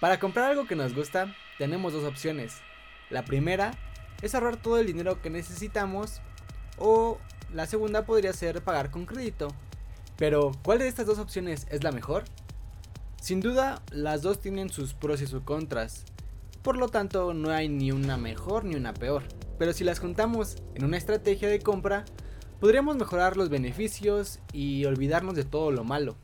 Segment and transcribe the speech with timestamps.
[0.00, 2.60] Para comprar algo que nos gusta, tenemos dos opciones.
[3.10, 3.72] La primera
[4.22, 6.20] es ahorrar todo el dinero que necesitamos
[6.78, 7.18] o
[7.52, 9.48] la segunda podría ser pagar con crédito.
[10.16, 12.24] Pero, ¿cuál de estas dos opciones es la mejor?
[13.20, 16.04] Sin duda, las dos tienen sus pros y sus contras.
[16.62, 19.22] Por lo tanto, no hay ni una mejor ni una peor.
[19.58, 22.04] Pero si las juntamos en una estrategia de compra,
[22.60, 26.16] podríamos mejorar los beneficios y olvidarnos de todo lo malo.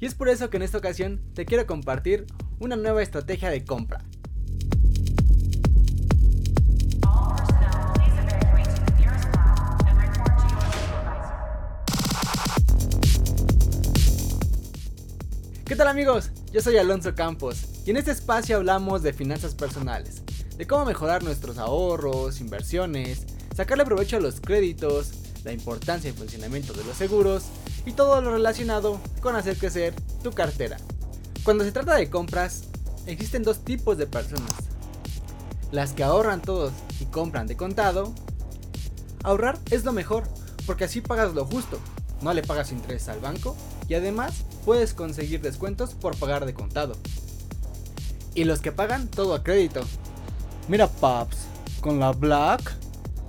[0.00, 2.26] Y es por eso que en esta ocasión te quiero compartir
[2.58, 4.02] una nueva estrategia de compra.
[15.66, 16.32] ¿Qué tal amigos?
[16.50, 20.22] Yo soy Alonso Campos y en este espacio hablamos de finanzas personales,
[20.60, 23.24] de cómo mejorar nuestros ahorros, inversiones,
[23.56, 25.12] sacarle provecho a los créditos,
[25.42, 27.44] la importancia y funcionamiento de los seguros
[27.86, 30.76] y todo lo relacionado con hacer crecer tu cartera.
[31.44, 32.64] Cuando se trata de compras,
[33.06, 34.52] existen dos tipos de personas.
[35.72, 38.12] Las que ahorran todos y compran de contado.
[39.22, 40.24] Ahorrar es lo mejor,
[40.66, 41.78] porque así pagas lo justo,
[42.20, 43.56] no le pagas interés al banco
[43.88, 46.96] y además puedes conseguir descuentos por pagar de contado.
[48.34, 49.80] Y los que pagan todo a crédito.
[50.70, 51.36] Mira, Paps,
[51.80, 52.76] con la Black,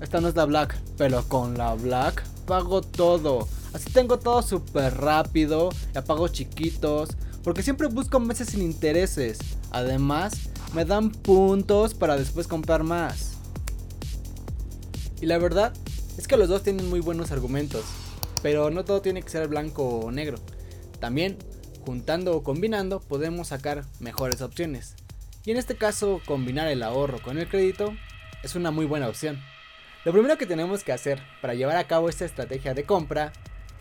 [0.00, 3.46] esta no es la Black, pero con la Black pago todo.
[3.74, 7.10] Así tengo todo súper rápido, ya pago chiquitos,
[7.44, 9.36] porque siempre busco meses sin intereses.
[9.70, 10.32] Además,
[10.72, 13.32] me dan puntos para después comprar más.
[15.20, 15.74] Y la verdad
[16.16, 17.84] es que los dos tienen muy buenos argumentos,
[18.42, 20.38] pero no todo tiene que ser blanco o negro.
[21.00, 21.36] También,
[21.84, 24.94] juntando o combinando, podemos sacar mejores opciones.
[25.46, 27.94] Y en este caso, combinar el ahorro con el crédito
[28.42, 29.40] es una muy buena opción.
[30.04, 33.32] Lo primero que tenemos que hacer para llevar a cabo esta estrategia de compra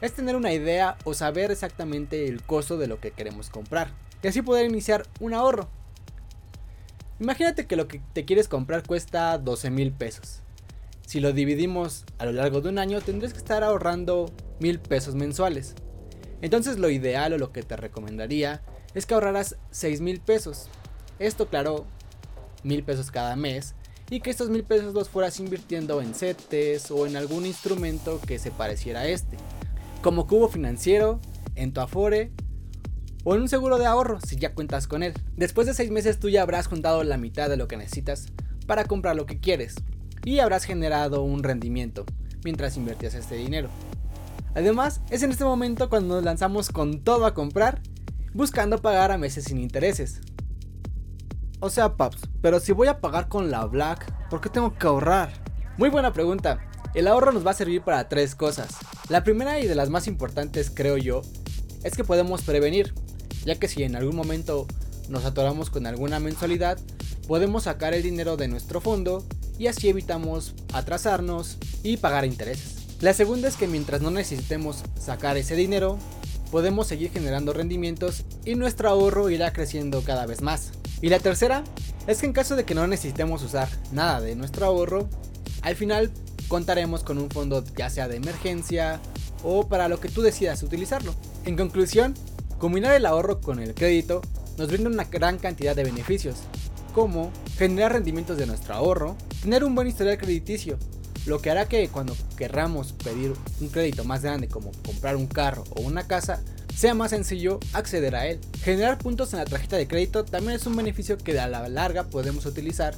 [0.00, 3.92] es tener una idea o saber exactamente el costo de lo que queremos comprar
[4.22, 5.68] y así poder iniciar un ahorro.
[7.20, 10.42] Imagínate que lo que te quieres comprar cuesta 12 mil pesos.
[11.06, 15.14] Si lo dividimos a lo largo de un año tendrías que estar ahorrando mil pesos
[15.14, 15.76] mensuales.
[16.40, 18.62] Entonces lo ideal o lo que te recomendaría
[18.94, 20.68] es que ahorraras 6 mil pesos.
[21.18, 21.86] Esto claro,
[22.62, 23.74] mil pesos cada mes
[24.10, 28.38] y que estos mil pesos los fueras invirtiendo en CETES o en algún instrumento que
[28.38, 29.36] se pareciera a este
[30.02, 31.20] como cubo financiero,
[31.54, 32.32] en tu Afore
[33.24, 35.14] o en un seguro de ahorro si ya cuentas con él.
[35.36, 38.26] Después de 6 meses tú ya habrás juntado la mitad de lo que necesitas
[38.66, 39.76] para comprar lo que quieres
[40.24, 42.04] y habrás generado un rendimiento
[42.44, 43.68] mientras invertías este dinero.
[44.54, 47.80] Además, es en este momento cuando nos lanzamos con todo a comprar,
[48.34, 50.20] buscando pagar a meses sin intereses.
[51.64, 54.84] O sea, Paps, pero si voy a pagar con la Black, ¿por qué tengo que
[54.84, 55.30] ahorrar?
[55.78, 56.58] Muy buena pregunta.
[56.92, 58.74] El ahorro nos va a servir para tres cosas.
[59.08, 61.22] La primera y de las más importantes creo yo
[61.84, 62.92] es que podemos prevenir,
[63.44, 64.66] ya que si en algún momento
[65.08, 66.78] nos atoramos con alguna mensualidad,
[67.28, 69.24] podemos sacar el dinero de nuestro fondo
[69.56, 72.98] y así evitamos atrasarnos y pagar intereses.
[73.00, 75.96] La segunda es que mientras no necesitemos sacar ese dinero,
[76.50, 80.72] podemos seguir generando rendimientos y nuestro ahorro irá creciendo cada vez más.
[81.02, 81.64] Y la tercera
[82.06, 85.08] es que en caso de que no necesitemos usar nada de nuestro ahorro,
[85.60, 86.12] al final
[86.46, 89.00] contaremos con un fondo ya sea de emergencia
[89.42, 91.14] o para lo que tú decidas utilizarlo.
[91.44, 92.14] En conclusión,
[92.58, 94.22] combinar el ahorro con el crédito
[94.56, 96.36] nos brinda una gran cantidad de beneficios,
[96.94, 100.78] como generar rendimientos de nuestro ahorro, tener un buen historial crediticio,
[101.26, 105.64] lo que hará que cuando querramos pedir un crédito más grande como comprar un carro
[105.74, 106.42] o una casa,
[106.74, 108.40] sea más sencillo acceder a él.
[108.62, 112.04] Generar puntos en la tarjeta de crédito también es un beneficio que a la larga
[112.04, 112.94] podemos utilizar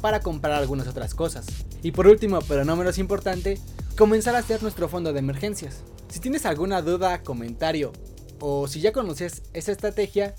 [0.00, 1.46] para comprar algunas otras cosas.
[1.82, 3.58] Y por último, pero no menos importante,
[3.96, 5.82] comenzar a hacer nuestro fondo de emergencias.
[6.08, 7.92] Si tienes alguna duda, comentario
[8.40, 10.34] o si ya conoces esa estrategia,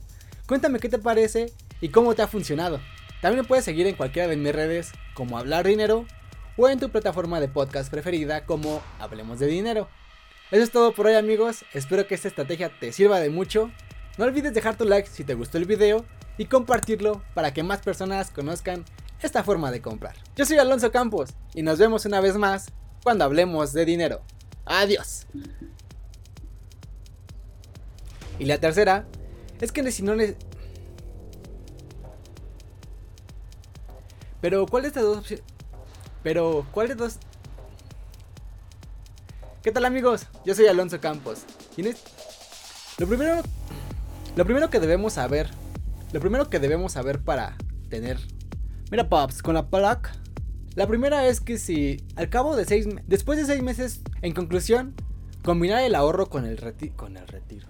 [0.48, 2.80] cuéntame qué te parece y cómo te ha funcionado.
[3.22, 6.06] También puedes seguir en cualquiera de mis redes como Hablar Dinero
[6.58, 9.88] o en tu plataforma de podcast preferida como Hablemos de Dinero.
[10.52, 13.72] Eso es todo por hoy amigos, espero que esta estrategia te sirva de mucho.
[14.18, 16.04] No olvides dejar tu like si te gustó el video
[16.38, 18.84] y compartirlo para que más personas conozcan
[19.22, 20.14] esta forma de comprar.
[20.36, 22.66] Yo soy Alonso Campos y nos vemos una vez más
[23.02, 24.24] cuando hablemos de dinero.
[24.66, 25.26] Adiós.
[28.38, 29.08] Y la tercera
[29.62, 30.16] es que si no
[34.42, 35.46] Pero ¿cuál de estas dos opciones?
[36.24, 37.20] Pero ¿cuál de dos?
[39.64, 40.26] ¿Qué tal amigos?
[40.44, 41.44] Yo soy Alonso Campos.
[42.98, 43.44] Lo primero
[44.36, 45.50] lo primero que debemos saber
[46.14, 48.18] Lo primero que debemos saber para tener...
[48.90, 50.12] Mira, Pops, con la PALAC
[50.74, 52.88] la primera es que si al cabo de seis...
[53.06, 54.96] Después de seis meses, en conclusión,
[55.44, 56.58] combinar el ahorro con el,
[56.96, 57.68] con el retiro.